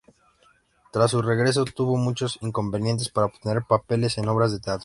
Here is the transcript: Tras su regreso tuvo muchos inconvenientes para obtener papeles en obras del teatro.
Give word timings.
Tras 0.91 1.11
su 1.11 1.21
regreso 1.21 1.63
tuvo 1.63 1.95
muchos 1.95 2.39
inconvenientes 2.41 3.09
para 3.09 3.27
obtener 3.27 3.61
papeles 3.69 4.17
en 4.17 4.27
obras 4.29 4.51
del 4.51 4.59
teatro. 4.59 4.79